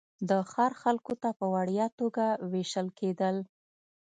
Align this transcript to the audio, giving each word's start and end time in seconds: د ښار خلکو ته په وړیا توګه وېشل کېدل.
د 0.29 0.31
ښار 0.51 0.71
خلکو 0.83 1.13
ته 1.21 1.29
په 1.39 1.45
وړیا 1.53 1.85
توګه 1.99 2.25
وېشل 2.51 2.87
کېدل. 2.99 3.35